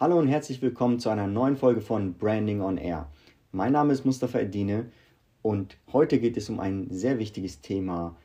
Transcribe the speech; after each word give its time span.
Hallo 0.00 0.18
und 0.18 0.28
herzlich 0.28 0.62
willkommen 0.62 0.98
zu 0.98 1.10
einer 1.10 1.26
neuen 1.26 1.56
Folge 1.56 1.82
von 1.82 2.14
Branding 2.14 2.62
on 2.62 2.78
Air. 2.78 3.10
Mein 3.52 3.72
Name 3.72 3.92
ist 3.92 4.06
Mustafa 4.06 4.38
Edine 4.38 4.90
und 5.42 5.76
heute 5.92 6.18
geht 6.18 6.38
es 6.38 6.48
um 6.48 6.58
ein 6.58 6.86
sehr 6.88 7.18
wichtiges 7.18 7.60
Thema 7.60 8.16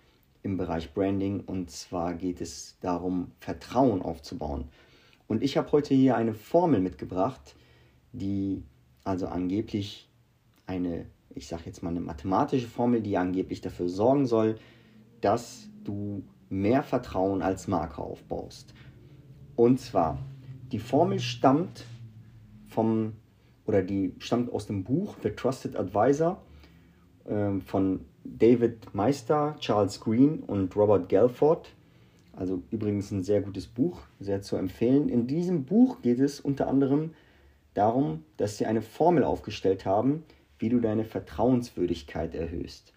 im 0.42 0.56
Bereich 0.56 0.94
Branding 0.94 1.42
und 1.42 1.70
zwar 1.70 2.14
geht 2.14 2.40
es 2.40 2.78
darum, 2.80 3.34
Vertrauen 3.42 4.02
aufzubauen. 4.02 4.70
Und 5.28 5.44
ich 5.44 5.58
habe 5.58 5.70
heute 5.74 5.94
hier 5.94 6.16
eine 6.16 6.34
Formel 6.34 6.80
mitgebracht, 6.80 7.58
die 8.14 8.64
also 9.04 9.28
angeblich 9.28 10.10
eine, 10.68 11.08
ich 11.32 11.50
sage 11.50 11.64
jetzt 11.66 11.84
mal 11.84 11.90
eine 11.90 12.00
mathematische 12.00 12.70
Formel, 12.70 13.02
die 13.02 13.18
angeblich 13.18 13.60
dafür 13.60 13.90
sorgen 13.90 14.28
soll, 14.28 14.56
dass 15.20 15.68
du 15.84 16.24
mehr 16.48 16.84
Vertrauen 16.84 17.42
als 17.42 17.68
Marke 17.68 18.02
aufbaust. 18.02 18.74
Und 19.58 19.82
zwar 19.82 20.20
die 20.72 20.80
Formel 20.80 21.20
stammt 21.20 21.86
vom 22.68 23.14
oder 23.66 23.82
die 23.82 24.14
stammt 24.20 24.52
aus 24.52 24.68
dem 24.68 24.84
Buch 24.84 25.16
The 25.24 25.32
Trusted 25.32 25.76
Advisor 25.76 26.42
äh, 27.26 27.60
von 27.62 28.02
David 28.24 28.94
Meister, 28.94 29.56
Charles 29.60 30.00
Green 30.00 30.40
und 30.40 30.76
Robert 30.76 31.10
Gelford. 31.10 31.70
Also 32.34 32.62
übrigens 32.70 33.12
ein 33.12 33.24
sehr 33.24 33.42
gutes 33.42 33.68
Buch, 33.68 34.02
sehr 34.20 34.42
zu 34.42 34.56
empfehlen. 34.58 35.10
In 35.10 35.26
diesem 35.26 35.64
Buch 35.64 36.02
geht 36.02 36.20
es 36.20 36.40
unter 36.40 36.68
anderem 36.68 37.14
darum, 37.74 38.24
dass 38.38 38.58
sie 38.58 38.66
eine 38.66 38.82
Formel 38.82 39.24
aufgestellt 39.24 39.86
haben, 39.86 40.24
wie 40.60 40.70
du 40.70 40.80
deine 40.80 41.06
Vertrauenswürdigkeit 41.06 42.36
erhöhst. 42.36 42.94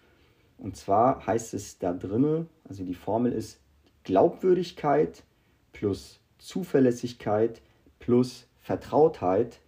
Und 0.57 0.75
zwar 0.75 1.25
heißt 1.25 1.53
es 1.53 1.79
da 1.79 1.93
drinne, 1.93 2.47
also 2.67 2.83
die 2.83 2.95
Formel 2.95 3.31
ist 3.31 3.59
Glaubwürdigkeit 4.03 5.23
plus 5.71 6.19
Zuverlässigkeit 6.39 7.61
plus 7.99 8.47
Vertrautheit 8.59 9.59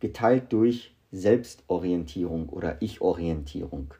geteilt 0.00 0.52
durch 0.52 0.94
Selbstorientierung 1.12 2.48
oder 2.48 2.80
Ich-Orientierung. 2.80 3.94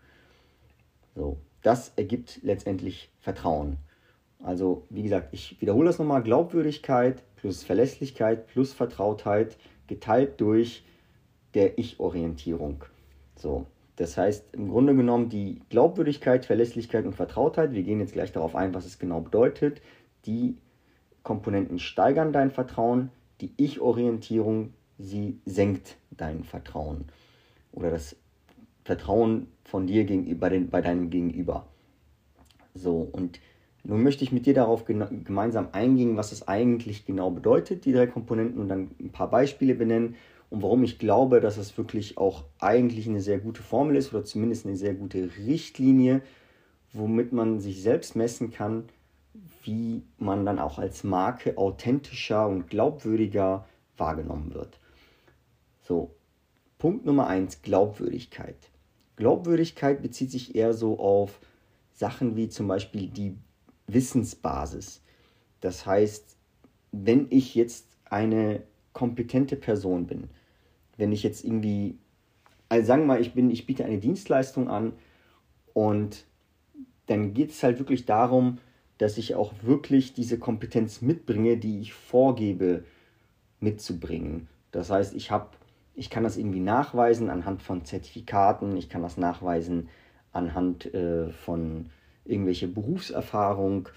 So, 1.14 1.38
das 1.62 1.92
ergibt 1.96 2.40
letztendlich 2.42 3.10
Vertrauen. 3.20 3.76
Also, 4.42 4.84
wie 4.90 5.02
gesagt, 5.02 5.28
ich 5.32 5.60
wiederhole 5.60 5.86
das 5.86 5.98
nochmal: 5.98 6.22
Glaubwürdigkeit 6.22 7.22
plus 7.36 7.62
Verlässlichkeit 7.62 8.46
plus 8.48 8.72
Vertrautheit 8.72 9.56
geteilt 9.86 10.40
durch 10.40 10.84
der 11.54 11.78
Ich-Orientierung. 11.78 12.84
So, 13.36 13.66
das 13.96 14.16
heißt, 14.16 14.54
im 14.54 14.68
Grunde 14.68 14.94
genommen 14.94 15.28
die 15.28 15.60
Glaubwürdigkeit, 15.68 16.44
Verlässlichkeit 16.44 17.06
und 17.06 17.14
Vertrautheit, 17.14 17.72
wir 17.72 17.82
gehen 17.82 18.00
jetzt 18.00 18.12
gleich 18.12 18.32
darauf 18.32 18.56
ein, 18.56 18.74
was 18.74 18.86
es 18.86 18.98
genau 18.98 19.20
bedeutet, 19.20 19.80
die 20.26 20.56
Komponenten 21.24 21.80
steigern 21.80 22.32
dein 22.32 22.52
Vertrauen, 22.52 23.10
die 23.40 23.52
Ich-Orientierung, 23.56 24.72
sie 24.98 25.40
senkt 25.44 25.96
dein 26.12 26.44
Vertrauen 26.44 27.06
oder 27.72 27.90
das 27.90 28.14
Vertrauen 28.84 29.48
von 29.64 29.88
dir 29.88 30.04
gegenüber, 30.04 30.50
den, 30.50 30.70
bei 30.70 30.80
deinem 30.80 31.10
Gegenüber. 31.10 31.66
So, 32.74 33.08
und 33.10 33.40
nun 33.82 34.02
möchte 34.02 34.22
ich 34.22 34.32
mit 34.32 34.46
dir 34.46 34.54
darauf 34.54 34.84
gemeinsam 34.84 35.68
eingehen, 35.72 36.16
was 36.16 36.32
es 36.32 36.46
eigentlich 36.46 37.06
genau 37.06 37.30
bedeutet, 37.30 37.84
die 37.84 37.92
drei 37.92 38.06
Komponenten, 38.06 38.60
und 38.60 38.68
dann 38.68 38.90
ein 39.00 39.10
paar 39.10 39.30
Beispiele 39.30 39.74
benennen 39.74 40.16
und 40.50 40.62
warum 40.62 40.84
ich 40.84 40.98
glaube, 40.98 41.40
dass 41.40 41.56
es 41.56 41.76
wirklich 41.76 42.18
auch 42.18 42.44
eigentlich 42.60 43.08
eine 43.08 43.20
sehr 43.20 43.38
gute 43.38 43.62
Formel 43.62 43.96
ist 43.96 44.14
oder 44.14 44.24
zumindest 44.24 44.66
eine 44.66 44.76
sehr 44.76 44.94
gute 44.94 45.30
Richtlinie, 45.46 46.22
womit 46.92 47.32
man 47.32 47.60
sich 47.60 47.82
selbst 47.82 48.14
messen 48.14 48.52
kann, 48.52 48.84
wie 49.62 50.02
man 50.18 50.46
dann 50.46 50.58
auch 50.58 50.78
als 50.78 51.04
Marke 51.04 51.58
authentischer 51.58 52.46
und 52.46 52.68
glaubwürdiger 52.68 53.66
wahrgenommen 53.96 54.54
wird. 54.54 54.78
So, 55.82 56.14
Punkt 56.78 57.04
Nummer 57.04 57.26
eins: 57.26 57.62
Glaubwürdigkeit. 57.62 58.70
Glaubwürdigkeit 59.16 60.02
bezieht 60.02 60.30
sich 60.30 60.54
eher 60.54 60.74
so 60.74 60.98
auf 60.98 61.40
Sachen 61.92 62.36
wie 62.36 62.48
zum 62.48 62.66
Beispiel 62.68 63.08
die 63.08 63.36
Wissensbasis. 63.86 65.02
Das 65.60 65.86
heißt, 65.86 66.36
wenn 66.92 67.26
ich 67.30 67.54
jetzt 67.54 67.88
eine 68.04 68.62
kompetente 68.92 69.56
Person 69.56 70.06
bin, 70.06 70.30
wenn 70.96 71.12
ich 71.12 71.22
jetzt 71.22 71.44
irgendwie, 71.44 71.98
also 72.68 72.86
sagen 72.86 73.02
wir 73.02 73.06
mal, 73.06 73.20
ich 73.20 73.34
bin, 73.34 73.50
ich 73.50 73.66
biete 73.66 73.84
eine 73.84 73.98
Dienstleistung 73.98 74.68
an 74.68 74.92
und 75.72 76.24
dann 77.06 77.34
geht 77.34 77.50
es 77.50 77.62
halt 77.62 77.78
wirklich 77.78 78.06
darum, 78.06 78.58
dass 79.04 79.18
ich 79.18 79.34
auch 79.34 79.52
wirklich 79.60 80.14
diese 80.14 80.38
Kompetenz 80.38 81.02
mitbringe, 81.02 81.58
die 81.58 81.78
ich 81.82 81.92
vorgebe 81.92 82.84
mitzubringen. 83.60 84.48
Das 84.70 84.88
heißt, 84.88 85.14
ich 85.14 85.30
habe, 85.30 85.48
ich 85.94 86.08
kann 86.08 86.24
das 86.24 86.38
irgendwie 86.38 86.60
nachweisen 86.60 87.28
anhand 87.28 87.60
von 87.60 87.84
Zertifikaten, 87.84 88.78
ich 88.78 88.88
kann 88.88 89.02
das 89.02 89.18
nachweisen 89.18 89.90
anhand 90.32 90.94
äh, 90.94 91.28
von 91.32 91.90
irgendwelche 92.24 92.66
Berufserfahrung 92.66 93.90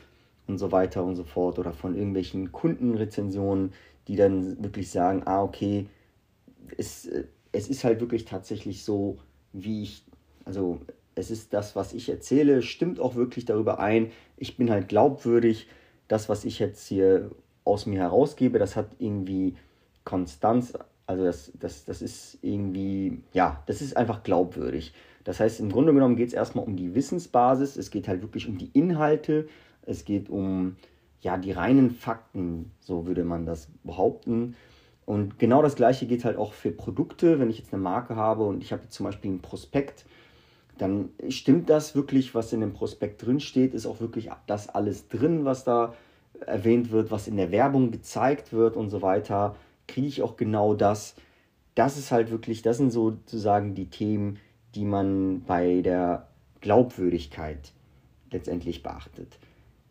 und 0.45 0.57
so 0.57 0.73
weiter 0.73 1.06
und 1.06 1.16
so 1.16 1.24
fort 1.24 1.57
oder 1.57 1.72
von 1.72 1.95
irgendwelchen 1.95 2.51
Kundenrezensionen, 2.51 3.72
die 4.09 4.18
dann 4.18 4.62
wirklich 4.62 4.91
sagen, 4.91 5.22
ah 5.24 5.41
okay, 5.41 5.88
es, 6.75 7.06
äh, 7.06 7.24
es 7.53 7.69
ist 7.69 7.85
halt 7.85 8.01
wirklich 8.01 8.25
tatsächlich 8.25 8.84
so, 8.84 9.19
wie 9.53 9.84
ich, 9.84 10.03
also 10.44 10.81
es 11.17 11.31
ist 11.31 11.53
das, 11.53 11.75
was 11.75 11.94
ich 11.94 12.09
erzähle, 12.09 12.61
stimmt 12.61 13.00
auch 13.00 13.16
wirklich 13.16 13.45
darüber 13.45 13.79
ein. 13.79 14.11
Ich 14.38 14.57
bin 14.57 14.69
halt 14.69 14.88
glaubwürdig. 14.88 15.67
Das, 16.07 16.29
was 16.29 16.45
ich 16.45 16.59
jetzt 16.59 16.88
hier 16.88 17.31
aus 17.63 17.85
mir 17.85 18.00
herausgebe, 18.00 18.59
das 18.59 18.75
hat 18.75 18.88
irgendwie 19.00 19.56
Konstanz. 20.03 20.73
Also 21.06 21.23
das, 21.23 21.51
das, 21.59 21.85
das 21.85 22.01
ist 22.01 22.38
irgendwie, 22.41 23.22
ja, 23.33 23.63
das 23.66 23.81
ist 23.81 23.97
einfach 23.97 24.23
glaubwürdig. 24.23 24.94
Das 25.23 25.39
heißt, 25.39 25.59
im 25.59 25.72
Grunde 25.72 25.94
genommen 25.94 26.16
geht 26.16 26.29
es 26.29 26.33
erstmal 26.33 26.66
um 26.66 26.77
die 26.77 26.95
Wissensbasis, 26.95 27.75
es 27.75 27.91
geht 27.91 28.07
halt 28.07 28.22
wirklich 28.22 28.47
um 28.47 28.57
die 28.57 28.69
Inhalte, 28.73 29.47
es 29.85 30.06
geht 30.06 30.29
um 30.29 30.77
ja, 31.22 31.38
die 31.38 31.51
reinen 31.51 31.91
Fakten, 31.91 32.72
so 32.79 33.07
würde 33.07 33.25
man 33.25 33.45
das 33.45 33.69
behaupten. 33.83 34.56
Und 35.06 35.39
genau 35.39 35.61
das 35.61 35.75
gleiche 35.75 36.06
geht 36.06 36.25
halt 36.25 36.38
auch 36.38 36.53
für 36.53 36.72
Produkte. 36.72 37.39
Wenn 37.39 37.50
ich 37.50 37.57
jetzt 37.57 37.73
eine 37.73 37.81
Marke 37.81 38.16
habe 38.16 38.44
und 38.44 38.61
ich 38.61 38.72
habe 38.72 38.88
zum 38.89 39.06
Beispiel 39.06 39.31
ein 39.31 39.41
Prospekt, 39.41 40.06
dann 40.77 41.09
stimmt 41.29 41.69
das 41.69 41.95
wirklich, 41.95 42.35
was 42.35 42.53
in 42.53 42.61
dem 42.61 42.73
Prospekt 42.73 43.25
drin 43.25 43.39
steht, 43.39 43.73
ist 43.73 43.85
auch 43.85 43.99
wirklich 43.99 44.29
das 44.45 44.69
alles 44.69 45.07
drin, 45.07 45.45
was 45.45 45.63
da 45.63 45.93
erwähnt 46.45 46.91
wird, 46.91 47.11
was 47.11 47.27
in 47.27 47.38
der 47.38 47.51
Werbung 47.51 47.91
gezeigt 47.91 48.53
wird 48.53 48.75
und 48.75 48.89
so 48.89 49.01
weiter. 49.01 49.55
Kriege 49.88 50.07
ich 50.07 50.21
auch 50.21 50.38
genau 50.38 50.73
das. 50.73 51.15
Das 51.75 51.97
ist 51.97 52.11
halt 52.11 52.31
wirklich, 52.31 52.61
das 52.61 52.77
sind 52.77 52.91
sozusagen 52.91 53.75
die 53.75 53.89
Themen, 53.89 54.39
die 54.75 54.85
man 54.85 55.43
bei 55.45 55.81
der 55.81 56.27
Glaubwürdigkeit 56.61 57.71
letztendlich 58.31 58.83
beachtet. 58.83 59.39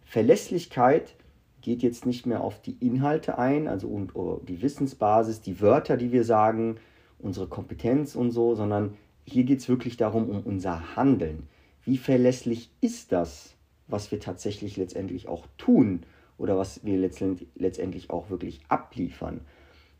Verlässlichkeit 0.05 1.15
geht 1.63 1.83
jetzt 1.83 2.07
nicht 2.07 2.27
mehr 2.27 2.43
auf 2.43 2.61
die 2.63 2.77
Inhalte 2.81 3.39
ein, 3.39 3.67
also 3.67 3.89
und 3.89 4.15
oh, 4.15 4.41
die 4.47 4.63
Wissensbasis, 4.63 5.41
die 5.41 5.61
Wörter, 5.61 5.97
die 5.97 6.13
wir 6.13 6.25
sagen, 6.25 6.77
unsere 7.19 7.49
Kompetenz 7.49 8.15
und 8.15 8.31
so, 8.31 8.55
sondern 8.55 8.95
hier 9.27 9.45
geht 9.45 9.59
es 9.59 9.69
wirklich 9.69 9.97
darum, 9.97 10.31
um 10.31 10.43
unser 10.43 10.97
Handeln. 10.97 11.49
Wie 11.85 11.99
verlässlich 11.99 12.71
ist 12.81 13.13
das, 13.13 13.55
was 13.89 14.11
wir 14.11 14.21
tatsächlich 14.21 14.77
letztendlich 14.77 15.29
auch 15.29 15.47
tun 15.59 16.05
oder 16.39 16.57
was 16.57 16.85
wir 16.85 16.99
letztendlich 16.99 18.11
auch 18.11 18.31
wirklich 18.31 18.61
abliefern? 18.69 19.41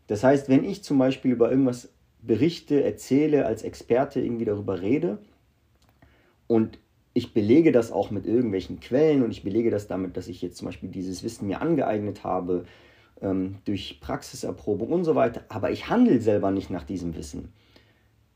Das 0.07 0.23
heißt, 0.23 0.49
wenn 0.49 0.63
ich 0.63 0.83
zum 0.83 0.97
Beispiel 0.97 1.31
über 1.31 1.51
irgendwas 1.51 1.89
berichte, 2.21 2.83
erzähle, 2.83 3.45
als 3.45 3.63
Experte 3.63 4.21
irgendwie 4.21 4.45
darüber 4.45 4.81
rede 4.81 5.19
und 6.47 6.79
ich 7.13 7.33
belege 7.33 7.71
das 7.71 7.91
auch 7.91 8.11
mit 8.11 8.25
irgendwelchen 8.25 8.79
Quellen 8.79 9.23
und 9.23 9.31
ich 9.31 9.43
belege 9.43 9.71
das 9.71 9.87
damit, 9.87 10.17
dass 10.17 10.27
ich 10.27 10.41
jetzt 10.41 10.57
zum 10.57 10.67
Beispiel 10.67 10.89
dieses 10.89 11.23
Wissen 11.23 11.47
mir 11.47 11.61
angeeignet 11.61 12.23
habe 12.23 12.65
ähm, 13.21 13.55
durch 13.65 13.99
Praxiserprobung 13.99 14.89
und 14.89 15.03
so 15.03 15.15
weiter, 15.15 15.43
aber 15.49 15.71
ich 15.71 15.89
handle 15.89 16.21
selber 16.21 16.51
nicht 16.51 16.69
nach 16.69 16.83
diesem 16.83 17.15
Wissen 17.15 17.51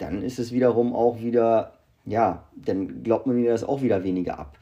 dann 0.01 0.24
ist 0.24 0.39
es 0.39 0.51
wiederum 0.51 0.95
auch 0.95 1.19
wieder, 1.21 1.74
ja, 2.06 2.44
dann 2.56 3.03
glaubt 3.03 3.27
man 3.27 3.36
mir 3.36 3.51
das 3.51 3.63
auch 3.63 3.81
wieder 3.81 4.03
weniger 4.03 4.39
ab. 4.39 4.57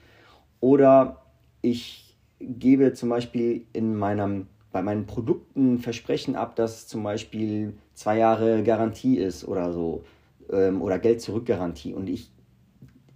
Oder 0.60 1.22
ich 1.62 2.18
gebe 2.40 2.94
zum 2.94 3.10
Beispiel 3.10 3.66
in 3.74 3.96
meinem, 3.96 4.48
bei 4.72 4.82
meinen 4.82 5.06
Produkten 5.06 5.80
Versprechen 5.80 6.36
ab, 6.36 6.56
dass 6.56 6.88
zum 6.88 7.04
Beispiel 7.04 7.74
zwei 7.94 8.18
Jahre 8.18 8.64
Garantie 8.64 9.18
ist 9.18 9.48
oder 9.48 9.72
so 9.72 10.04
ähm, 10.52 10.82
oder 10.82 11.00
Geld-Zurück-Garantie 11.00 11.94
und 11.94 12.10
ich 12.10 12.32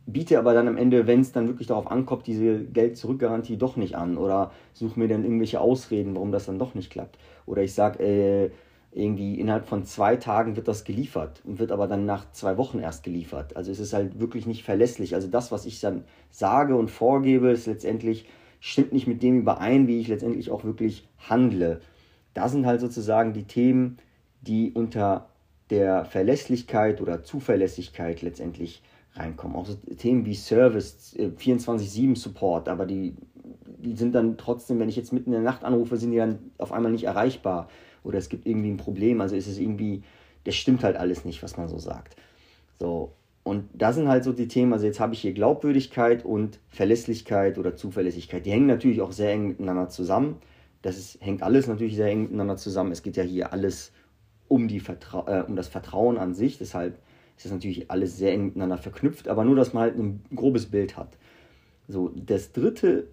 biete 0.06 0.38
aber 0.38 0.54
dann 0.54 0.68
am 0.68 0.78
Ende, 0.78 1.08
wenn 1.08 1.22
es 1.22 1.32
dann 1.32 1.48
wirklich 1.48 1.68
darauf 1.68 1.90
ankommt, 1.90 2.28
diese 2.28 2.60
Geld-Zurück-Garantie 2.66 3.58
doch 3.58 3.78
nicht 3.78 3.96
an 3.96 4.18
oder 4.18 4.52
suche 4.74 5.00
mir 5.00 5.08
dann 5.08 5.24
irgendwelche 5.24 5.62
Ausreden, 5.62 6.16
warum 6.16 6.32
das 6.32 6.46
dann 6.46 6.60
doch 6.60 6.76
nicht 6.76 6.90
klappt. 6.90 7.18
Oder 7.46 7.64
ich 7.64 7.74
sage, 7.74 8.04
äh, 8.04 8.52
irgendwie 8.96 9.40
innerhalb 9.40 9.68
von 9.68 9.86
zwei 9.86 10.16
Tagen 10.16 10.56
wird 10.56 10.68
das 10.68 10.84
geliefert 10.84 11.42
und 11.46 11.60
wird 11.60 11.72
aber 11.72 11.88
dann 11.88 12.06
nach 12.06 12.32
zwei 12.32 12.58
Wochen 12.58 12.80
erst 12.80 13.04
geliefert. 13.04 13.56
Also 13.56 13.72
es 13.72 13.80
ist 13.80 13.94
halt 13.94 14.20
wirklich 14.20 14.46
nicht 14.46 14.64
verlässlich. 14.64 15.16
Also 15.16 15.28
das, 15.28 15.52
was 15.52 15.66
ich 15.66 15.80
dann 15.80 16.04
sage 16.30 16.76
und 16.76 16.92
vorgebe, 16.92 17.50
ist 17.50 17.66
letztendlich, 17.66 18.28
stimmt 18.60 18.94
nicht 18.94 19.08
mit 19.08 19.24
dem 19.24 19.40
überein, 19.40 19.88
wie 19.88 20.00
ich 20.00 20.08
letztendlich 20.08 20.52
auch 20.52 20.64
wirklich 20.64 21.08
handle. 21.30 21.82
Da 22.34 22.50
sind 22.50 22.66
halt 22.66 22.82
sozusagen 22.82 23.34
die 23.34 23.46
Themen, 23.46 23.98
die 24.42 24.72
unter 24.72 25.30
der 25.70 26.06
Verlässlichkeit 26.06 27.02
oder 27.02 27.24
Zuverlässigkeit 27.24 28.22
letztendlich 28.22 28.84
reinkommen. 29.16 29.56
Auch 29.58 29.66
so 29.66 29.76
Themen 29.98 30.26
wie 30.26 30.36
Service, 30.36 31.16
24-7 31.18 32.12
äh, 32.12 32.16
Support, 32.16 32.70
aber 32.70 32.86
die 32.86 33.16
sind 33.96 34.14
dann 34.16 34.38
trotzdem, 34.38 34.80
wenn 34.80 34.90
ich 34.90 34.96
jetzt 34.96 35.14
mitten 35.14 35.28
in 35.28 35.34
der 35.34 35.42
Nacht 35.42 35.64
anrufe, 35.64 35.98
sind 35.98 36.12
die 36.12 36.18
dann 36.18 36.40
auf 36.58 36.72
einmal 36.72 36.92
nicht 36.92 37.04
erreichbar 37.04 37.70
oder 38.04 38.18
es 38.18 38.30
gibt 38.30 38.46
irgendwie 38.46 38.70
ein 38.70 38.78
Problem, 38.78 39.22
also 39.22 39.36
ist 39.36 39.48
es 39.48 39.58
irgendwie, 39.58 40.04
das 40.44 40.56
stimmt 40.56 40.84
halt 40.84 40.96
alles 40.96 41.26
nicht, 41.26 41.44
was 41.44 41.58
man 41.58 41.68
so 41.68 41.78
sagt. 41.78 42.16
So, 42.80 43.14
und 43.44 43.70
das 43.74 43.96
sind 43.96 44.08
halt 44.08 44.24
so 44.24 44.32
die 44.32 44.48
Themen, 44.48 44.74
also 44.74 44.86
jetzt 44.86 45.00
habe 45.00 45.14
ich 45.14 45.22
hier 45.22 45.34
Glaubwürdigkeit 45.34 46.24
und 46.24 46.60
Verlässlichkeit 46.70 47.58
oder 47.58 47.76
Zuverlässigkeit. 47.76 48.46
Die 48.46 48.52
hängen 48.52 48.68
natürlich 48.68 49.02
auch 49.02 49.12
sehr 49.12 49.32
eng 49.32 49.50
miteinander 49.50 49.90
zusammen. 49.90 50.38
Das 50.82 50.98
ist, 50.98 51.22
hängt 51.22 51.44
alles 51.44 51.68
natürlich 51.68 51.96
sehr 51.96 52.08
eng 52.08 52.24
miteinander 52.24 52.56
zusammen. 52.56 52.92
Es 52.92 53.04
geht 53.04 53.18
ja 53.18 53.24
hier 53.24 53.52
alles 53.52 53.92
um, 54.48 54.68
die 54.68 54.80
Vertra 54.80 55.42
äh, 55.42 55.44
um 55.44 55.56
das 55.58 55.68
Vertrauen 55.68 56.18
an 56.18 56.34
sich. 56.34 56.58
Deshalb 56.58 57.00
ist 57.36 57.46
das 57.46 57.52
natürlich 57.52 57.92
alles 57.92 58.18
sehr 58.18 58.32
eng 58.32 58.46
miteinander 58.46 58.78
verknüpft, 58.78 59.28
aber 59.28 59.44
nur, 59.44 59.56
dass 59.56 59.74
man 59.74 59.84
halt 59.84 59.98
ein 59.98 60.24
grobes 60.36 60.68
Bild 60.68 60.96
hat. 60.96 61.18
So, 61.90 62.12
das 62.16 62.54
dritte 62.54 63.08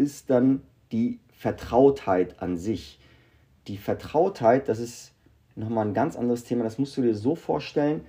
ist 0.00 0.30
dann 0.30 0.62
die 0.92 1.20
Vertrautheit 1.28 2.42
an 2.42 2.56
sich. 2.56 2.98
Die 3.68 3.76
Vertrautheit, 3.76 4.68
das 4.68 4.80
ist 4.80 5.12
nochmal 5.54 5.86
ein 5.86 5.94
ganz 5.94 6.16
anderes 6.16 6.44
Thema. 6.44 6.64
Das 6.64 6.78
musst 6.78 6.96
du 6.96 7.02
dir 7.02 7.14
so 7.14 7.36
vorstellen, 7.36 8.00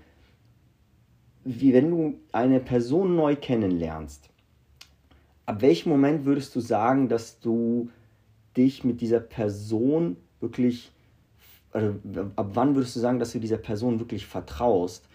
wie 1.43 1.73
wenn 1.73 1.91
du 1.91 2.19
eine 2.31 2.59
Person 2.59 3.15
neu 3.15 3.35
kennenlernst. 3.35 4.29
Ab 5.45 5.61
welchem 5.61 5.89
Moment 5.89 6.25
würdest 6.25 6.55
du 6.55 6.61
sagen, 6.61 7.09
dass 7.09 7.39
du 7.39 7.89
dich 8.55 8.83
mit 8.83 9.01
dieser 9.01 9.19
Person 9.19 10.17
wirklich, 10.39 10.91
also 11.71 11.95
ab 12.35 12.51
wann 12.53 12.75
würdest 12.75 12.95
du 12.95 12.99
sagen, 12.99 13.19
dass 13.19 13.33
du 13.33 13.39
dieser 13.39 13.57
Person 13.57 13.99
wirklich 13.99 14.25
vertraust? 14.25 15.07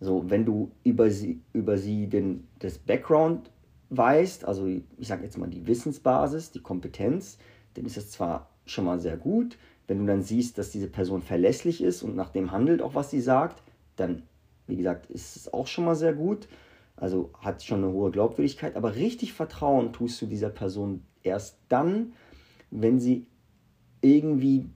So, 0.00 0.28
wenn 0.28 0.44
du 0.44 0.72
über 0.82 1.10
sie, 1.10 1.40
über 1.52 1.78
sie 1.78 2.06
den, 2.06 2.46
das 2.58 2.78
Background 2.78 3.50
weißt, 3.90 4.44
also 4.44 4.66
ich 4.66 5.08
sage 5.08 5.24
jetzt 5.24 5.38
mal 5.38 5.48
die 5.48 5.66
Wissensbasis, 5.66 6.50
die 6.50 6.62
Kompetenz, 6.62 7.38
dann 7.74 7.84
ist 7.84 7.96
das 7.96 8.10
zwar 8.10 8.50
schon 8.64 8.84
mal 8.84 8.98
sehr 8.98 9.16
gut. 9.16 9.58
Wenn 9.86 9.98
du 9.98 10.06
dann 10.06 10.22
siehst, 10.22 10.58
dass 10.58 10.70
diese 10.70 10.88
Person 10.88 11.22
verlässlich 11.22 11.82
ist 11.82 12.02
und 12.02 12.16
nach 12.16 12.30
dem 12.30 12.50
handelt, 12.50 12.82
auch 12.82 12.94
was 12.94 13.10
sie 13.10 13.20
sagt, 13.20 13.62
dann 13.94 14.22
wie 14.66 14.76
gesagt, 14.76 15.10
ist 15.10 15.36
es 15.36 15.52
auch 15.52 15.66
schon 15.66 15.84
mal 15.84 15.94
sehr 15.94 16.12
gut. 16.12 16.48
Also 16.96 17.30
hat 17.40 17.62
schon 17.62 17.84
eine 17.84 17.92
hohe 17.92 18.10
Glaubwürdigkeit. 18.10 18.76
Aber 18.76 18.94
richtig 18.94 19.32
Vertrauen 19.32 19.92
tust 19.92 20.20
du 20.20 20.26
dieser 20.26 20.48
Person 20.48 21.04
erst 21.22 21.58
dann, 21.68 22.12
wenn 22.70 22.98
sie 22.98 23.26
irgendwie, 24.00 24.66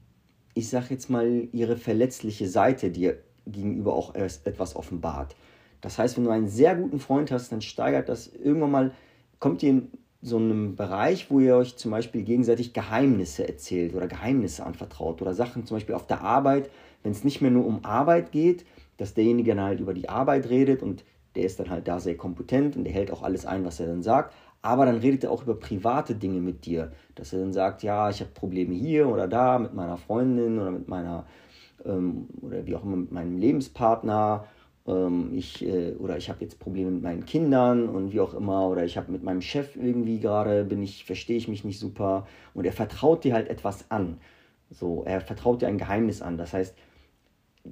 ich 0.55 0.69
sag 0.69 0.91
jetzt 0.91 1.11
mal, 1.11 1.49
ihre 1.53 1.77
verletzliche 1.77 2.49
Seite 2.49 2.91
dir 2.91 3.19
gegenüber 3.47 3.95
auch 3.95 4.15
erst 4.15 4.47
etwas 4.47 4.77
offenbart. 4.77 5.35
Das 5.81 5.99
heißt, 5.99 6.17
wenn 6.17 6.25
du 6.25 6.31
einen 6.31 6.49
sehr 6.49 6.75
guten 6.75 7.00
Freund 7.00 7.31
hast, 7.31 7.53
dann 7.53 7.61
steigert 7.62 8.09
das 8.09 8.29
irgendwann 8.29 8.71
mal, 8.71 8.91
kommt 9.38 9.62
ihr 9.62 9.71
in 9.71 9.88
so 10.23 10.37
einem 10.37 10.77
Bereich, 10.77 11.31
wo 11.31 11.41
ihr 11.41 11.56
euch 11.56 11.77
zum 11.77 11.91
Beispiel 11.91 12.23
gegenseitig 12.23 12.75
Geheimnisse 12.75 13.49
erzählt 13.49 13.94
oder 13.94 14.06
Geheimnisse 14.06 14.67
anvertraut 14.67 15.23
oder 15.23 15.32
Sachen 15.32 15.65
zum 15.65 15.77
Beispiel 15.77 15.94
auf 15.94 16.06
der 16.06 16.21
Arbeit, 16.21 16.71
wenn 17.03 17.12
es 17.12 17.25
nicht 17.25 17.41
mehr 17.41 17.50
nur 17.50 17.67
um 17.67 17.85
Arbeit 17.85 18.31
geht, 18.32 18.67
dass 18.99 19.15
derjenige 19.15 19.55
dann 19.55 19.65
halt 19.65 19.81
über 19.81 19.94
die 19.94 20.11
Arbeit 20.11 20.50
redet 20.50 20.82
und 20.82 21.05
der 21.35 21.44
ist 21.44 21.59
dann 21.59 21.71
halt 21.71 21.88
da 21.88 22.00
sehr 22.00 22.17
kompetent 22.17 22.77
und 22.77 22.85
der 22.85 22.93
hält 22.93 23.11
auch 23.11 23.23
alles 23.23 23.47
ein, 23.47 23.65
was 23.65 23.81
er 23.81 23.87
dann 23.87 24.03
sagt. 24.03 24.35
Aber 24.62 24.85
dann 24.85 24.99
redet 24.99 25.25
er 25.25 25.31
auch 25.31 25.43
über 25.43 25.55
private 25.55 26.15
Dinge 26.15 26.41
mit 26.41 26.67
dir, 26.67 26.93
dass 27.15 27.32
er 27.32 27.41
dann 27.41 27.55
sagt, 27.55 27.82
ja, 27.82 28.11
ich 28.11 28.21
habe 28.21 28.31
Probleme 28.32 28.75
hier 28.75 29.09
oder 29.09 29.27
da 29.27 29.59
mit 29.59 29.73
meiner 29.73 29.97
Freundin 29.97 30.59
oder 30.59 30.71
mit 30.71 30.87
meiner 30.87 31.25
ähm, 31.87 32.29
oder 32.43 32.67
wie 32.67 32.77
auch 32.77 32.85
immer 32.85 32.97
mit 32.97 33.12
meinem 33.12 33.38
Lebenspartner. 33.38 34.44
Ähm, 34.91 35.31
ich 35.35 35.65
äh, 35.65 35.93
oder 35.99 36.17
ich 36.17 36.29
habe 36.29 36.41
jetzt 36.43 36.59
Probleme 36.59 36.91
mit 36.91 37.03
meinen 37.03 37.25
Kindern 37.25 37.89
und 37.89 38.13
wie 38.13 38.21
auch 38.21 38.35
immer 38.35 38.69
oder 38.69 38.85
ich 38.85 38.97
habe 38.97 39.13
mit 39.13 39.23
meinem 39.23 39.43
Chef 39.43 39.77
irgendwie 39.77 40.19
gerade 40.19 40.65
bin 40.65 40.83
ich 40.83 41.05
verstehe 41.05 41.37
ich 41.37 41.49
mich 41.49 41.65
nicht 41.65 41.79
super 41.79 42.27
und 42.55 42.65
er 42.65 42.73
vertraut 42.73 43.23
dir 43.25 43.35
halt 43.35 43.49
etwas 43.49 43.91
an. 43.91 44.19
So, 44.71 45.05
er 45.05 45.21
vertraut 45.21 45.63
dir 45.63 45.69
ein 45.69 45.79
Geheimnis 45.79 46.23
an. 46.23 46.39
Das 46.39 46.53
heißt, 46.53 46.77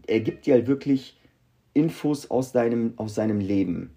er 0.07 0.21
gibt 0.21 0.47
dir 0.47 0.55
halt 0.55 0.67
wirklich 0.67 1.19
Infos 1.73 2.31
aus, 2.31 2.53
deinem, 2.53 2.95
aus 2.97 3.15
seinem 3.15 3.41
Leben. 3.41 3.95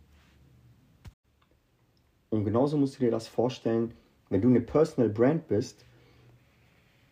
Und 2.30 2.46
genauso 2.46 2.78
musst 2.78 2.96
du 2.96 3.00
dir 3.00 3.12
das 3.12 3.28
vorstellen, 3.28 3.94
wenn 4.30 4.42
du 4.42 4.48
eine 4.48 4.62
Personal 4.62 5.10
Brand 5.10 5.48
bist, 5.48 5.86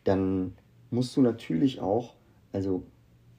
dann 0.04 0.54
musst 0.92 1.18
du 1.18 1.22
natürlich 1.22 1.82
auch, 1.82 2.16
also 2.54 2.84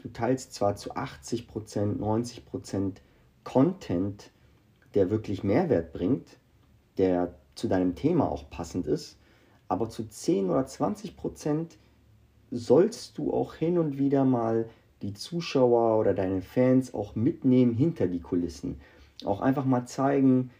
du 0.03 0.09
teilst 0.09 0.55
zwar 0.55 0.77
zu 0.77 0.95
80%, 0.95 1.99
90% 1.99 2.95
Content, 3.45 4.31
der 4.95 5.11
wirklich 5.11 5.45
Mehrwert 5.45 5.93
bringt, 5.93 6.39
der 6.99 7.35
zu 7.55 7.69
deinem 7.69 7.95
Thema 7.95 8.31
auch 8.31 8.51
passend 8.51 8.87
ist, 8.87 9.19
aber 9.69 9.89
zu 9.89 10.09
10 10.09 10.51
oder 10.51 10.63
20% 10.63 11.77
sollst 12.51 13.19
du 13.19 13.33
auch 13.33 13.55
hin 13.55 13.79
und 13.79 13.99
wieder 13.99 14.25
mal 14.25 14.69
die 15.03 15.15
Zuschauer 15.15 15.99
oder 15.99 16.15
deine 16.15 16.43
Fans 16.43 16.93
auch 16.93 17.15
mitnehmen 17.15 17.75
hinter 17.75 18.07
die 18.07 18.21
Kulissen. 18.21 18.81
Auch 19.25 19.41
einfach 19.41 19.65
mal 19.65 19.87
zeigen, 19.87 20.51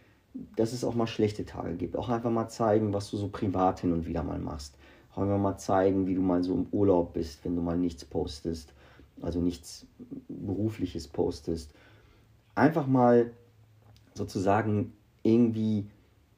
dass 0.55 0.71
es 0.71 0.83
auch 0.83 0.95
mal 0.95 1.07
schlechte 1.07 1.45
Tage 1.45 1.75
gibt. 1.75 1.97
Auch 1.97 2.09
einfach 2.09 2.31
mal 2.31 2.47
zeigen, 2.47 2.93
was 2.93 3.11
du 3.11 3.17
so 3.17 3.27
privat 3.27 3.81
hin 3.81 3.91
und 3.91 4.07
wieder 4.07 4.23
mal 4.23 4.39
machst. 4.39 4.75
Auch 5.11 5.23
einfach 5.23 5.37
mal 5.37 5.57
zeigen, 5.57 6.07
wie 6.07 6.15
du 6.15 6.21
mal 6.21 6.43
so 6.43 6.53
im 6.53 6.67
Urlaub 6.71 7.13
bist, 7.13 7.43
wenn 7.43 7.55
du 7.55 7.61
mal 7.61 7.77
nichts 7.77 8.05
postest. 8.05 8.73
Also 9.21 9.39
nichts 9.39 9.85
berufliches 10.27 11.07
postest. 11.07 11.73
Einfach 12.55 12.87
mal 12.87 13.31
sozusagen 14.13 14.93
irgendwie 15.23 15.87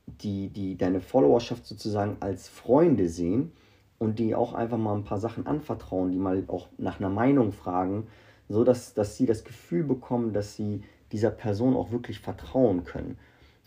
die, 0.06 0.50
die, 0.50 0.78
deine 0.78 1.00
Followerschaft 1.00 1.66
sozusagen 1.66 2.18
als 2.20 2.48
Freunde 2.48 3.08
sehen 3.10 3.52
und 4.00 4.20
die 4.20 4.36
auch 4.36 4.54
einfach 4.54 4.78
mal 4.78 4.96
ein 4.96 5.06
paar 5.06 5.20
Sachen 5.20 5.48
anvertrauen, 5.48 6.12
die 6.12 6.18
mal 6.18 6.44
auch 6.48 6.68
nach 6.78 7.00
einer 7.00 7.10
Meinung 7.10 7.52
fragen, 7.52 8.08
so 8.50 8.64
dass, 8.64 8.94
sie 9.18 9.26
das 9.26 9.44
Gefühl 9.44 9.84
bekommen, 9.84 10.34
dass 10.34 10.56
sie 10.56 10.84
dieser 11.12 11.32
Person 11.32 11.76
auch 11.76 11.92
wirklich 11.92 12.20
vertrauen 12.20 12.84
können. 12.84 13.18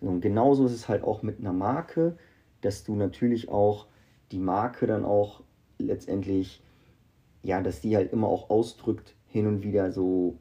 Und 0.00 0.20
genauso 0.20 0.66
ist 0.66 0.72
es 0.72 0.88
halt 0.88 1.04
auch 1.04 1.22
mit 1.22 1.40
einer 1.40 1.52
Marke, 1.52 2.19
dass 2.60 2.84
du 2.84 2.94
natürlich 2.96 3.48
auch 3.48 3.86
die 4.30 4.38
Marke 4.38 4.86
dann 4.86 5.04
auch 5.04 5.42
letztendlich, 5.78 6.62
ja, 7.46 7.60
dass 7.62 7.81
die 7.81 7.96
halt 7.96 8.12
immer 8.12 8.28
auch 8.28 8.50
ausdrückt, 8.50 9.14
hin 9.28 9.46
und 9.46 9.62
wieder 9.62 9.93
so, 9.93 10.38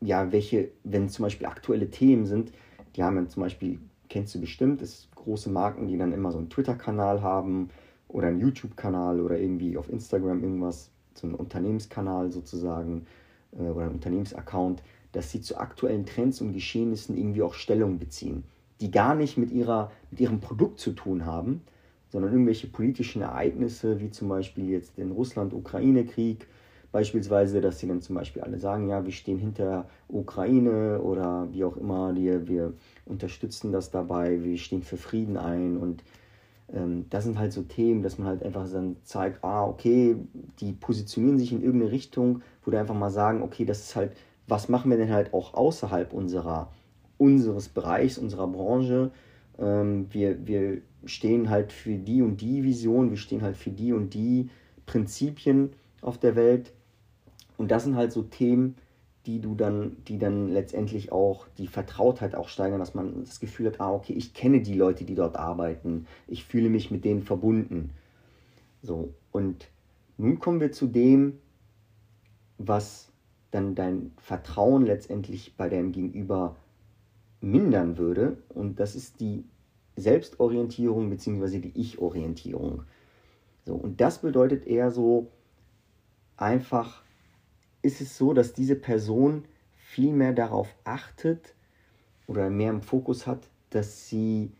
ja, 0.00 0.32
welche, 0.32 0.70
wenn 0.84 1.08
zum 1.08 1.24
Beispiel 1.24 1.46
aktuelle 1.46 1.90
Themen 1.90 2.26
sind, 2.26 2.52
die 2.96 3.02
haben 3.02 3.16
dann 3.16 3.28
zum 3.28 3.42
Beispiel, 3.42 3.78
kennst 4.08 4.34
du 4.34 4.40
bestimmt, 4.40 4.82
es 4.82 5.08
große 5.14 5.50
Marken, 5.50 5.86
die 5.86 5.96
dann 5.96 6.12
immer 6.12 6.32
so 6.32 6.38
einen 6.38 6.50
Twitter-Kanal 6.50 7.22
haben, 7.22 7.70
oder 8.12 8.28
einen 8.28 8.40
YouTube-Kanal 8.40 9.20
oder 9.20 9.38
irgendwie 9.38 9.76
auf 9.76 9.88
Instagram 9.88 10.42
irgendwas, 10.42 10.90
so 11.14 11.26
einen 11.26 11.34
Unternehmenskanal 11.34 12.30
sozusagen 12.30 13.06
äh, 13.52 13.62
oder 13.62 13.86
einen 13.86 13.94
Unternehmensaccount, 13.94 14.82
dass 15.12 15.30
sie 15.30 15.40
zu 15.40 15.56
aktuellen 15.56 16.06
Trends 16.06 16.40
und 16.40 16.52
Geschehnissen 16.52 17.16
irgendwie 17.16 17.42
auch 17.42 17.54
Stellung 17.54 17.98
beziehen, 17.98 18.44
die 18.80 18.90
gar 18.90 19.14
nicht 19.14 19.38
mit, 19.38 19.50
ihrer, 19.50 19.90
mit 20.10 20.20
ihrem 20.20 20.40
Produkt 20.40 20.78
zu 20.78 20.92
tun 20.92 21.26
haben, 21.26 21.62
sondern 22.12 22.32
irgendwelche 22.32 22.66
politischen 22.66 23.22
Ereignisse, 23.22 23.98
wie 23.98 24.10
zum 24.10 24.28
Beispiel 24.28 24.68
jetzt 24.68 24.98
den 24.98 25.12
Russland-Ukraine-Krieg, 25.12 26.46
beispielsweise, 26.92 27.62
dass 27.62 27.78
sie 27.78 27.88
dann 27.88 28.02
zum 28.02 28.16
Beispiel 28.16 28.42
alle 28.42 28.58
sagen, 28.58 28.90
ja, 28.90 29.02
wir 29.02 29.12
stehen 29.12 29.38
hinter 29.38 29.88
Ukraine 30.08 31.00
oder 31.00 31.48
wie 31.52 31.64
auch 31.64 31.78
immer, 31.78 32.14
wir, 32.14 32.46
wir 32.46 32.74
unterstützen 33.06 33.72
das 33.72 33.90
dabei, 33.90 34.44
wir 34.44 34.58
stehen 34.58 34.82
für 34.82 34.98
Frieden 34.98 35.38
ein 35.38 35.78
und 35.78 36.04
ähm, 36.70 37.06
das 37.08 37.24
sind 37.24 37.38
halt 37.38 37.54
so 37.54 37.62
Themen, 37.62 38.02
dass 38.02 38.18
man 38.18 38.28
halt 38.28 38.42
einfach 38.42 38.70
dann 38.70 38.96
zeigt, 39.04 39.42
ah, 39.42 39.64
okay, 39.64 40.16
die 40.60 40.72
positionieren 40.72 41.38
sich 41.38 41.50
in 41.50 41.62
irgendeine 41.62 41.92
Richtung, 41.92 42.42
wo 42.62 42.70
die 42.70 42.76
einfach 42.76 42.94
mal 42.94 43.10
sagen, 43.10 43.40
okay, 43.40 43.64
das 43.64 43.80
ist 43.80 43.96
halt, 43.96 44.12
was 44.46 44.68
machen 44.68 44.90
wir 44.90 44.98
denn 44.98 45.12
halt 45.12 45.32
auch 45.32 45.54
außerhalb 45.54 46.12
unserer, 46.12 46.70
unseres 47.16 47.70
Bereichs, 47.70 48.18
unserer 48.18 48.48
Branche? 48.48 49.12
Ähm, 49.58 50.06
wir, 50.10 50.46
wir 50.46 50.82
stehen 51.04 51.50
halt 51.50 51.72
für 51.72 51.96
die 51.96 52.22
und 52.22 52.40
die 52.40 52.64
Vision, 52.64 53.10
wir 53.10 53.16
stehen 53.16 53.42
halt 53.42 53.56
für 53.56 53.70
die 53.70 53.92
und 53.92 54.14
die 54.14 54.50
Prinzipien 54.86 55.70
auf 56.00 56.18
der 56.18 56.36
Welt. 56.36 56.72
Und 57.56 57.70
das 57.70 57.84
sind 57.84 57.96
halt 57.96 58.12
so 58.12 58.22
Themen, 58.22 58.76
die 59.26 59.40
du 59.40 59.54
dann, 59.54 59.96
die 60.08 60.18
dann 60.18 60.48
letztendlich 60.48 61.12
auch 61.12 61.46
die 61.58 61.68
Vertrautheit 61.68 62.34
auch 62.34 62.48
steigern, 62.48 62.80
dass 62.80 62.94
man 62.94 63.24
das 63.24 63.38
Gefühl 63.38 63.66
hat, 63.66 63.80
ah, 63.80 63.92
okay, 63.92 64.14
ich 64.14 64.34
kenne 64.34 64.62
die 64.62 64.74
Leute, 64.74 65.04
die 65.04 65.14
dort 65.14 65.36
arbeiten, 65.36 66.06
ich 66.26 66.44
fühle 66.44 66.68
mich 66.68 66.90
mit 66.90 67.04
denen 67.04 67.22
verbunden. 67.22 67.90
So, 68.82 69.14
und 69.30 69.68
nun 70.18 70.40
kommen 70.40 70.60
wir 70.60 70.72
zu 70.72 70.88
dem, 70.88 71.38
was 72.58 73.12
dann 73.52 73.74
dein 73.74 74.12
Vertrauen 74.18 74.84
letztendlich 74.84 75.56
bei 75.56 75.68
deinem 75.68 75.92
Gegenüber 75.92 76.56
mindern 77.42 77.98
würde. 77.98 78.38
Und 78.48 78.80
das 78.80 78.94
ist 78.94 79.20
die 79.20 79.44
Selbstorientierung 79.96 81.10
bzw. 81.10 81.58
die 81.58 81.78
Ich-Orientierung. 81.78 82.84
So, 83.66 83.74
und 83.74 84.00
das 84.00 84.18
bedeutet 84.20 84.66
eher 84.66 84.90
so 84.90 85.28
einfach 86.36 87.02
ist 87.82 88.00
es 88.00 88.16
so, 88.16 88.32
dass 88.32 88.52
diese 88.52 88.76
Person 88.76 89.44
viel 89.76 90.12
mehr 90.12 90.32
darauf 90.32 90.74
achtet 90.84 91.54
oder 92.26 92.48
mehr 92.48 92.70
im 92.70 92.80
Fokus 92.80 93.26
hat, 93.26 93.48
dass 93.70 94.08
sie 94.08 94.52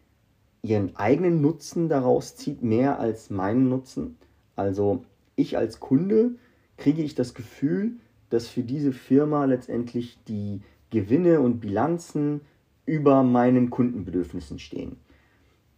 ihren 0.63 0.95
eigenen 0.97 1.41
Nutzen 1.41 1.89
daraus 1.89 2.37
zieht, 2.37 2.63
mehr 2.63 2.99
als 2.99 3.31
meinen 3.31 3.69
Nutzen. 3.69 4.19
Also 4.57 5.05
ich 5.37 5.57
als 5.57 5.81
Kunde 5.81 6.33
kriege 6.77 7.03
ich 7.03 7.15
das 7.15 7.35
Gefühl, 7.35 7.93
dass 8.31 8.49
für 8.49 8.63
diese 8.63 8.93
Firma 8.93 9.45
letztendlich 9.45 10.19
die 10.29 10.61
Gewinne 10.91 11.41
und 11.41 11.61
Bilanzen 11.61 12.43
über 12.87 13.23
meinen 13.23 13.71
Kundenbedürfnissen 13.71 14.59
stehen. 14.59 14.97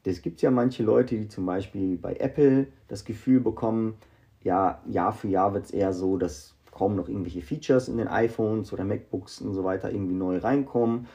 Das 0.04 0.22
gibt 0.22 0.42
ja 0.42 0.50
manche 0.50 0.82
Leute, 0.82 1.16
die 1.16 1.28
zum 1.28 1.46
Beispiel 1.46 1.96
bei 1.96 2.14
Apple 2.16 2.66
das 2.88 3.04
Gefühl 3.04 3.40
bekommen, 3.40 3.94
ja, 4.42 4.82
Jahr 4.86 5.12
für 5.12 5.28
Jahr 5.28 5.54
wird 5.54 5.64
es 5.64 5.70
eher 5.70 5.92
so, 5.92 6.18
dass 6.18 6.54
kaum 6.70 6.96
noch 6.96 7.08
irgendwelche 7.08 7.40
Features 7.40 7.88
in 7.88 7.96
den 7.96 8.08
iPhones 8.08 8.72
oder 8.72 8.84
MacBooks 8.84 9.40
und 9.40 9.54
so 9.54 9.64
weiter 9.64 9.90
irgendwie 9.90 10.14
neu 10.14 10.38
reinkommen, 10.38 11.06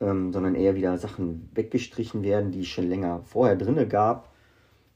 ähm, 0.00 0.32
sondern 0.32 0.54
eher 0.54 0.76
wieder 0.76 0.96
Sachen 0.98 1.48
weggestrichen 1.54 2.22
werden, 2.22 2.52
die 2.52 2.60
es 2.60 2.68
schon 2.68 2.88
länger 2.88 3.22
vorher 3.24 3.56
drinne 3.56 3.88
gab 3.88 4.32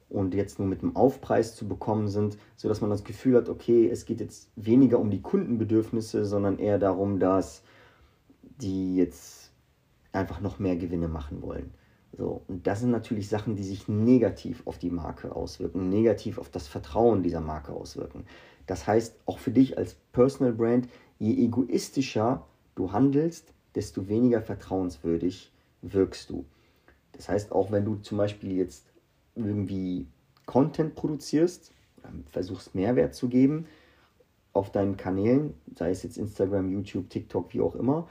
und 0.08 0.34
jetzt 0.34 0.58
nur 0.58 0.68
mit 0.68 0.82
dem 0.82 0.94
Aufpreis 0.94 1.56
zu 1.56 1.66
bekommen 1.66 2.08
sind, 2.08 2.38
sodass 2.56 2.80
man 2.80 2.90
das 2.90 3.04
Gefühl 3.04 3.36
hat, 3.36 3.48
okay, 3.48 3.88
es 3.88 4.04
geht 4.04 4.20
jetzt 4.20 4.50
weniger 4.54 5.00
um 5.00 5.10
die 5.10 5.22
Kundenbedürfnisse, 5.22 6.24
sondern 6.24 6.58
eher 6.58 6.78
darum, 6.78 7.18
dass 7.18 7.62
die 8.42 8.96
jetzt 8.96 9.45
einfach 10.16 10.40
noch 10.40 10.58
mehr 10.58 10.76
Gewinne 10.76 11.08
machen 11.08 11.42
wollen. 11.42 11.72
So, 12.16 12.42
und 12.48 12.66
das 12.66 12.80
sind 12.80 12.90
natürlich 12.90 13.28
Sachen, 13.28 13.56
die 13.56 13.64
sich 13.64 13.88
negativ 13.88 14.66
auf 14.66 14.78
die 14.78 14.90
Marke 14.90 15.34
auswirken, 15.34 15.88
negativ 15.88 16.38
auf 16.38 16.50
das 16.50 16.66
Vertrauen 16.66 17.22
dieser 17.22 17.40
Marke 17.40 17.72
auswirken. 17.72 18.24
Das 18.66 18.86
heißt, 18.86 19.16
auch 19.26 19.38
für 19.38 19.50
dich 19.50 19.76
als 19.76 19.94
Personal 20.12 20.52
Brand, 20.52 20.88
je 21.18 21.44
egoistischer 21.44 22.46
du 22.74 22.92
handelst, 22.92 23.52
desto 23.74 24.08
weniger 24.08 24.40
vertrauenswürdig 24.40 25.52
wirkst 25.82 26.30
du. 26.30 26.46
Das 27.12 27.28
heißt, 27.28 27.52
auch 27.52 27.70
wenn 27.70 27.84
du 27.84 27.96
zum 27.96 28.18
Beispiel 28.18 28.52
jetzt 28.56 28.86
irgendwie 29.34 30.06
Content 30.46 30.94
produzierst, 30.94 31.72
versuchst 32.30 32.74
Mehrwert 32.74 33.14
zu 33.14 33.28
geben 33.28 33.66
auf 34.52 34.70
deinen 34.72 34.96
Kanälen, 34.96 35.54
sei 35.74 35.90
es 35.90 36.02
jetzt 36.02 36.16
Instagram, 36.16 36.70
YouTube, 36.70 37.10
TikTok, 37.10 37.52
wie 37.52 37.60
auch 37.60 37.74
immer, 37.74 38.08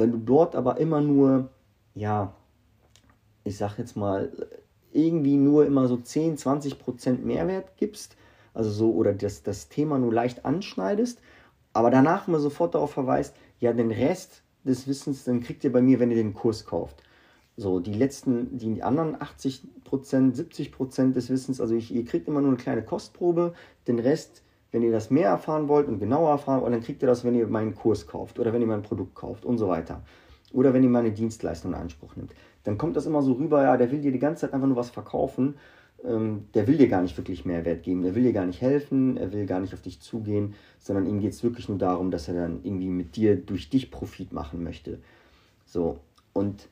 wenn 0.00 0.12
du 0.12 0.18
dort 0.18 0.56
aber 0.56 0.78
immer 0.78 1.00
nur, 1.00 1.50
ja, 1.94 2.34
ich 3.44 3.56
sag 3.56 3.78
jetzt 3.78 3.96
mal, 3.96 4.32
irgendwie 4.92 5.36
nur 5.36 5.66
immer 5.66 5.86
so 5.86 5.96
10, 5.96 6.36
20 6.36 6.78
Prozent 6.78 7.24
Mehrwert 7.24 7.76
gibst, 7.76 8.16
also 8.54 8.70
so, 8.70 8.92
oder 8.92 9.14
das, 9.14 9.42
das 9.42 9.68
Thema 9.68 9.98
nur 9.98 10.12
leicht 10.12 10.44
anschneidest, 10.44 11.20
aber 11.72 11.90
danach 11.90 12.26
immer 12.26 12.40
sofort 12.40 12.74
darauf 12.74 12.92
verweist, 12.92 13.34
ja, 13.60 13.72
den 13.72 13.92
Rest 13.92 14.42
des 14.64 14.88
Wissens, 14.88 15.24
dann 15.24 15.40
kriegt 15.40 15.62
ihr 15.64 15.72
bei 15.72 15.80
mir, 15.80 16.00
wenn 16.00 16.10
ihr 16.10 16.16
den 16.16 16.34
Kurs 16.34 16.66
kauft. 16.66 17.02
So, 17.56 17.78
die 17.78 17.94
letzten, 17.94 18.56
die 18.56 18.82
anderen 18.82 19.20
80 19.20 19.84
Prozent, 19.84 20.34
70 20.34 20.72
Prozent 20.72 21.16
des 21.16 21.30
Wissens, 21.30 21.60
also 21.60 21.74
ich, 21.74 21.94
ihr 21.94 22.04
kriegt 22.04 22.26
immer 22.26 22.40
nur 22.40 22.50
eine 22.50 22.58
kleine 22.58 22.82
Kostprobe, 22.82 23.54
den 23.86 23.98
Rest, 23.98 24.42
wenn 24.72 24.82
ihr 24.82 24.92
das 24.92 25.10
mehr 25.10 25.28
erfahren 25.28 25.68
wollt 25.68 25.88
und 25.88 25.98
genauer 25.98 26.30
erfahren 26.30 26.62
wollt, 26.62 26.72
dann 26.72 26.82
kriegt 26.82 27.02
ihr 27.02 27.08
das, 27.08 27.24
wenn 27.24 27.34
ihr 27.34 27.46
meinen 27.46 27.74
Kurs 27.74 28.06
kauft 28.06 28.38
oder 28.38 28.52
wenn 28.52 28.60
ihr 28.60 28.68
mein 28.68 28.82
Produkt 28.82 29.14
kauft 29.14 29.44
und 29.44 29.58
so 29.58 29.68
weiter. 29.68 30.02
Oder 30.52 30.74
wenn 30.74 30.82
ihr 30.82 30.90
meine 30.90 31.12
Dienstleistung 31.12 31.72
in 31.72 31.78
Anspruch 31.78 32.16
nimmt. 32.16 32.34
Dann 32.64 32.76
kommt 32.76 32.96
das 32.96 33.06
immer 33.06 33.22
so 33.22 33.32
rüber, 33.32 33.62
ja, 33.62 33.76
der 33.76 33.90
will 33.90 34.00
dir 34.00 34.12
die 34.12 34.18
ganze 34.18 34.42
Zeit 34.42 34.52
einfach 34.52 34.66
nur 34.66 34.76
was 34.76 34.90
verkaufen 34.90 35.54
ähm, 36.04 36.46
der 36.54 36.66
will 36.66 36.76
dir 36.76 36.88
gar 36.88 37.02
nicht 37.02 37.16
wirklich 37.16 37.44
Mehrwert 37.44 37.82
geben, 37.82 38.02
der 38.02 38.14
will 38.14 38.22
dir 38.22 38.32
gar 38.32 38.46
nicht 38.46 38.60
helfen, 38.60 39.16
er 39.16 39.32
will 39.32 39.46
gar 39.46 39.60
nicht 39.60 39.74
auf 39.74 39.82
dich 39.82 40.00
zugehen, 40.00 40.54
sondern 40.78 41.06
ihm 41.06 41.20
geht 41.20 41.32
es 41.32 41.42
wirklich 41.42 41.68
nur 41.68 41.78
darum, 41.78 42.10
dass 42.10 42.28
er 42.28 42.34
dann 42.34 42.60
irgendwie 42.62 42.88
mit 42.88 43.16
dir 43.16 43.36
durch 43.36 43.70
dich 43.70 43.90
Profit 43.90 44.32
machen 44.32 44.62
möchte. 44.62 44.98
So, 45.66 45.98
und 46.32 46.68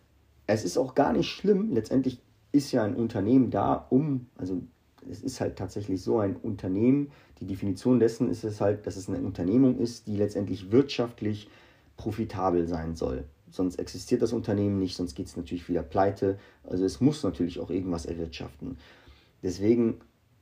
es 0.46 0.64
ist 0.64 0.78
auch 0.78 0.94
gar 0.94 1.12
nicht 1.12 1.28
schlimm, 1.28 1.72
letztendlich 1.72 2.20
ist 2.52 2.72
ja 2.72 2.82
ein 2.84 2.94
Unternehmen 2.94 3.50
da, 3.50 3.86
um, 3.90 4.26
also 4.36 4.62
es 5.10 5.22
ist 5.22 5.40
halt 5.40 5.56
tatsächlich 5.56 6.02
so 6.02 6.18
ein 6.18 6.36
Unternehmen, 6.36 7.10
die 7.40 7.46
Definition 7.46 8.00
dessen 8.00 8.30
ist 8.30 8.44
es 8.44 8.60
halt, 8.60 8.86
dass 8.86 8.96
es 8.96 9.08
eine 9.08 9.18
Unternehmung 9.18 9.78
ist, 9.78 10.06
die 10.06 10.16
letztendlich 10.16 10.70
wirtschaftlich 10.70 11.48
profitabel 11.96 12.66
sein 12.66 12.94
soll. 12.94 13.24
Sonst 13.50 13.78
existiert 13.78 14.22
das 14.22 14.32
Unternehmen 14.32 14.78
nicht, 14.78 14.96
sonst 14.96 15.14
geht 15.14 15.26
es 15.26 15.36
natürlich 15.36 15.68
wieder 15.68 15.82
pleite. 15.82 16.38
Also 16.64 16.84
es 16.84 17.00
muss 17.00 17.22
natürlich 17.22 17.60
auch 17.60 17.70
irgendwas 17.70 18.06
erwirtschaften. 18.06 18.78
Deswegen 19.42 20.00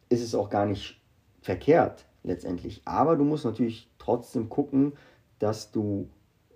ist 0.08 0.22
es 0.22 0.34
auch 0.34 0.50
gar 0.50 0.66
nicht 0.66 1.00
verkehrt 1.40 2.04
letztendlich. 2.24 2.82
Aber 2.84 3.16
du 3.16 3.24
musst 3.24 3.44
natürlich 3.44 3.88
trotzdem 3.98 4.48
gucken, 4.48 4.94
dass 5.38 5.70
du, 5.70 6.08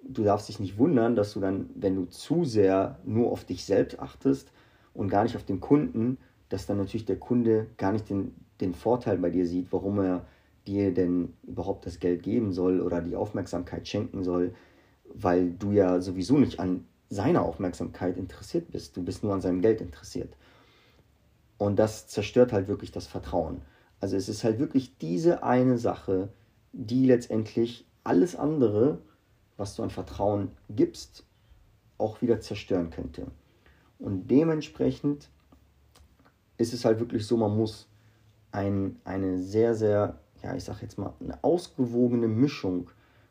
du 0.03 0.25
darfst 0.25 0.49
dich 0.49 0.59
nicht 0.59 0.79
wundern, 0.79 1.15
dass 1.15 1.35
du 1.35 1.41
dann, 1.41 1.71
wenn 1.75 1.95
du 1.95 2.07
zu 2.07 2.45
sehr 2.45 2.99
nur 3.05 3.31
auf 3.31 3.45
dich 3.45 3.65
selbst 3.65 4.01
achtest 4.01 4.51
und 4.95 5.09
gar 5.09 5.23
nicht 5.23 5.37
auf 5.37 5.45
den 5.45 5.61
Kunden, 5.61 6.19
dass 6.51 6.67
dann 6.67 6.77
natürlich 6.77 7.07
der 7.07 7.19
Kunde 7.19 7.69
gar 7.79 7.93
nicht 7.93 8.11
den, 8.11 8.35
den 8.61 8.75
Vorteil 8.75 9.17
bei 9.17 9.31
dir 9.31 9.47
sieht, 9.47 9.73
warum 9.73 9.99
er 10.01 10.27
dir 10.67 10.93
denn 10.93 11.33
überhaupt 11.45 11.87
das 11.87 12.01
Geld 12.01 12.23
geben 12.23 12.53
soll 12.53 12.81
oder 12.81 13.01
die 13.01 13.17
Aufmerksamkeit 13.17 13.89
schenken 13.89 14.23
soll, 14.23 14.55
weil 15.05 15.53
du 15.53 15.73
ja 15.73 16.01
sowieso 16.01 16.39
nicht 16.39 16.61
an 16.61 16.85
seiner 17.09 17.43
Aufmerksamkeit 17.43 18.17
interessiert 18.17 18.71
bist. 18.71 18.97
Du 18.97 19.03
bist 19.03 19.25
nur 19.25 19.33
an 19.33 19.41
seinem 19.41 19.63
Geld 19.63 19.81
interessiert. 19.81 20.37
Und 21.57 21.79
das 21.79 22.09
zerstört 22.09 22.53
halt 22.53 22.69
wirklich 22.69 22.93
das 22.93 23.07
Vertrauen. 23.07 23.63
Also 24.01 24.17
es 24.17 24.29
ist 24.29 24.45
halt 24.45 24.59
wirklich 24.59 24.97
diese 24.99 25.43
eine 25.43 25.79
Sache, 25.79 26.29
die 26.73 27.07
letztendlich 27.07 27.87
alles 28.05 28.37
andere, 28.37 28.99
was 29.57 29.77
du 29.77 29.83
an 29.83 29.91
Vertrauen 29.91 30.53
gibst, 30.71 31.25
auch 31.99 32.23
wieder 32.23 32.41
zerstören 32.41 32.91
könnte. 32.91 33.27
Und 33.99 34.31
dementsprechend 34.31 35.29
ist 36.61 36.75
es 36.75 36.85
halt 36.85 37.01
wirklich 37.01 37.27
so, 37.27 37.39
man 37.39 37.57
muss 37.57 37.89
ein, 38.53 39.01
eine 39.05 39.39
sehr, 39.39 39.75
sehr, 39.75 40.19
ja, 40.43 40.55
ich 40.55 40.65
sag 40.65 40.83
jetzt 40.83 40.99
mal, 40.99 41.15
eine 41.19 41.43
ausgewogene 41.43 42.29
Mischung 42.29 42.91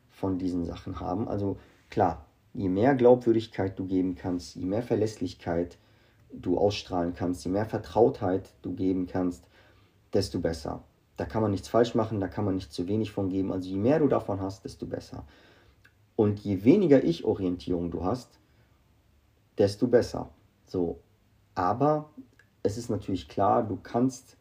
von 0.10 0.40
diesen 0.40 0.66
Sachen 0.66 1.00
haben. 1.00 1.28
Also 1.28 1.58
klar, 1.92 2.26
je 2.54 2.70
mehr 2.70 2.96
Glaubwürdigkeit 2.96 3.78
du 3.78 3.86
geben 3.86 4.16
kannst, 4.16 4.56
je 4.56 4.66
mehr 4.66 4.82
Verlässlichkeit, 4.82 5.78
du 6.32 6.58
ausstrahlen 6.58 7.14
kannst, 7.14 7.46
je 7.46 7.52
mehr 7.52 7.66
Vertrautheit 7.66 8.50
du 8.64 8.74
geben 8.74 9.06
kannst, 9.06 9.44
desto 10.14 10.40
besser. 10.40 10.84
Da 11.16 11.26
kann 11.26 11.44
man 11.44 11.52
nichts 11.52 11.68
falsch 11.68 11.94
machen, 11.94 12.20
da 12.20 12.28
kann 12.28 12.46
man 12.46 12.56
nicht 12.56 12.74
zu 12.74 12.88
wenig 12.88 13.12
von 13.12 13.30
geben. 13.30 13.52
Also 13.52 13.70
je 13.70 13.78
mehr 13.78 14.00
du 14.00 14.08
davon 14.08 14.42
hast, 14.42 14.66
desto 14.66 14.88
besser. 14.88 15.26
Und 16.16 16.40
je 16.40 16.64
weniger 16.64 17.04
Ich-Orientierung 17.04 17.92
du 17.92 18.04
hast, 18.04 18.40
desto 19.58 19.88
besser. 19.88 20.30
So, 20.66 21.00
aber 21.54 22.10
es 22.64 22.78
ist 22.78 22.90
natürlich 22.90 23.28
klar, 23.28 23.64
du 23.64 23.78
kannst, 23.82 24.38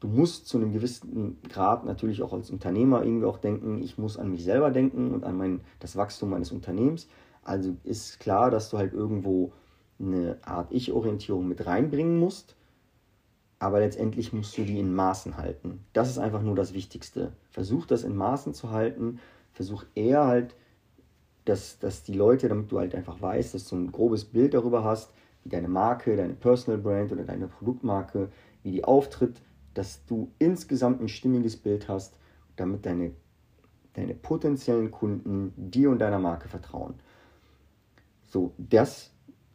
du 0.00 0.08
musst 0.08 0.48
zu 0.48 0.58
einem 0.58 0.72
gewissen 0.72 1.38
Grad 1.48 1.84
natürlich 1.84 2.22
auch 2.22 2.32
als 2.32 2.50
Unternehmer 2.50 3.04
irgendwie 3.04 3.26
auch 3.26 3.38
denken, 3.38 3.82
ich 3.82 3.98
muss 3.98 4.18
an 4.18 4.30
mich 4.30 4.44
selber 4.44 4.70
denken 4.70 5.12
und 5.12 5.24
an 5.24 5.36
mein, 5.36 5.60
das 5.78 5.96
Wachstum 5.96 6.30
meines 6.30 6.52
Unternehmens. 6.52 7.08
Also 7.44 7.76
ist 7.84 8.20
klar, 8.20 8.50
dass 8.50 8.70
du 8.70 8.78
halt 8.78 8.92
irgendwo 8.92 9.52
eine 9.98 10.38
Art 10.42 10.72
Ich-Orientierung 10.72 11.46
mit 11.46 11.66
reinbringen 11.66 12.18
musst, 12.18 12.56
aber 13.58 13.80
letztendlich 13.80 14.32
musst 14.32 14.56
du 14.58 14.64
die 14.64 14.78
in 14.78 14.94
Maßen 14.94 15.36
halten. 15.36 15.84
Das 15.92 16.10
ist 16.10 16.18
einfach 16.18 16.42
nur 16.42 16.56
das 16.56 16.74
Wichtigste. 16.74 17.32
Versuch 17.50 17.86
das 17.86 18.02
in 18.02 18.16
Maßen 18.16 18.54
zu 18.54 18.70
halten, 18.70 19.20
versuch 19.52 19.84
eher 19.94 20.26
halt, 20.26 20.56
dass, 21.44 21.78
dass 21.78 22.02
die 22.02 22.14
Leute, 22.14 22.48
damit 22.48 22.70
du 22.70 22.78
halt 22.78 22.94
einfach 22.94 23.20
weißt, 23.20 23.54
dass 23.54 23.68
du 23.68 23.76
ein 23.76 23.92
grobes 23.92 24.24
Bild 24.24 24.54
darüber 24.54 24.84
hast, 24.84 25.12
deine 25.44 25.68
Marke, 25.68 26.16
deine 26.16 26.34
Personal 26.34 26.80
Brand 26.80 27.12
oder 27.12 27.24
deine 27.24 27.48
Produktmarke, 27.48 28.28
wie 28.62 28.72
die 28.72 28.84
auftritt, 28.84 29.40
dass 29.74 30.04
du 30.06 30.30
insgesamt 30.38 31.00
ein 31.00 31.08
stimmiges 31.08 31.56
Bild 31.56 31.88
hast, 31.88 32.16
damit 32.56 32.86
deine, 32.86 33.12
deine 33.94 34.14
potenziellen 34.14 34.90
Kunden 34.90 35.52
dir 35.56 35.90
und 35.90 35.98
deiner 35.98 36.18
Marke 36.18 36.48
vertrauen. 36.48 36.94
So, 38.24 38.52
das 38.58 39.12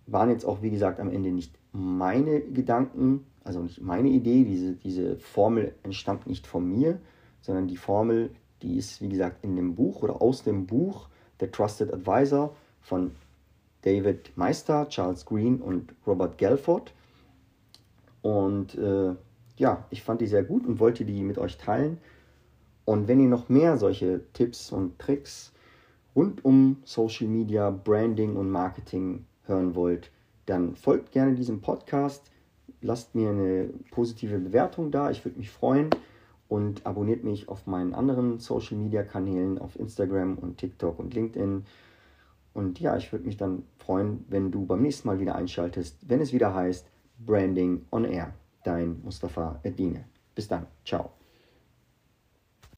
waren 0.07 0.29
jetzt 0.29 0.45
auch, 0.45 0.61
wie 0.61 0.71
gesagt, 0.71 0.99
am 0.99 1.09
Ende 1.09 1.31
nicht 1.31 1.57
meine 1.71 2.41
Gedanken, 2.41 3.25
also 3.43 3.61
nicht 3.61 3.81
meine 3.81 4.09
Idee. 4.09 4.43
Diese, 4.43 4.73
diese 4.73 5.17
Formel 5.17 5.75
entstammt 5.83 6.27
nicht 6.27 6.47
von 6.47 6.67
mir, 6.67 6.99
sondern 7.41 7.67
die 7.67 7.77
Formel, 7.77 8.31
die 8.61 8.77
ist, 8.77 9.01
wie 9.01 9.09
gesagt, 9.09 9.43
in 9.43 9.55
dem 9.55 9.75
Buch 9.75 10.03
oder 10.03 10.21
aus 10.21 10.43
dem 10.43 10.65
Buch 10.65 11.09
The 11.39 11.47
Trusted 11.47 11.93
Advisor 11.93 12.55
von 12.81 13.11
David 13.81 14.35
Meister, 14.35 14.87
Charles 14.89 15.25
Green 15.25 15.61
und 15.61 15.93
Robert 16.05 16.37
Gelford. 16.37 16.93
Und 18.21 18.75
äh, 18.75 19.15
ja, 19.57 19.85
ich 19.89 20.03
fand 20.03 20.21
die 20.21 20.27
sehr 20.27 20.43
gut 20.43 20.65
und 20.65 20.79
wollte 20.79 21.05
die 21.05 21.23
mit 21.23 21.37
euch 21.37 21.57
teilen. 21.57 21.99
Und 22.85 23.07
wenn 23.07 23.19
ihr 23.19 23.29
noch 23.29 23.49
mehr 23.49 23.77
solche 23.77 24.21
Tipps 24.33 24.71
und 24.71 24.97
Tricks 24.99 25.51
rund 26.15 26.43
um 26.45 26.77
Social 26.83 27.27
Media, 27.27 27.69
Branding 27.69 28.35
und 28.35 28.49
Marketing 28.49 29.25
hören 29.43 29.75
wollt, 29.75 30.11
dann 30.45 30.75
folgt 30.75 31.11
gerne 31.11 31.35
diesem 31.35 31.61
Podcast, 31.61 32.31
lasst 32.81 33.13
mir 33.15 33.29
eine 33.29 33.69
positive 33.91 34.39
Bewertung 34.39 34.91
da, 34.91 35.11
ich 35.11 35.23
würde 35.25 35.37
mich 35.37 35.51
freuen. 35.51 35.89
und 36.47 36.85
abonniert 36.85 37.23
mich 37.23 37.49
auf 37.49 37.67
meinen 37.67 37.93
anderen 37.93 38.39
Social 38.39 38.77
Media 38.77 39.03
Kanälen 39.03 39.57
auf 39.57 39.77
Instagram 39.77 40.37
und 40.37 40.57
TikTok 40.57 40.97
und 40.99 41.13
LinkedIn. 41.13 41.65
Und 42.57 42.79
ja, 42.79 42.97
ich 42.97 43.11
würde 43.11 43.25
mich 43.25 43.37
dann 43.37 43.61
freuen, 43.77 44.25
wenn 44.29 44.49
du 44.49 44.65
beim 44.65 44.81
nächsten 44.81 45.07
Mal 45.07 45.19
wieder 45.19 45.35
einschaltest, 45.35 46.09
wenn 46.09 46.21
es 46.21 46.33
wieder 46.33 46.55
heißt 46.55 46.87
Branding 47.19 47.85
on 47.91 48.03
Air. 48.03 48.33
Dein 48.63 48.99
Mustafa 49.03 49.59
Edine. 49.61 50.05
Bis 50.33 50.47
dann. 50.47 50.65
Ciao. 50.83 51.11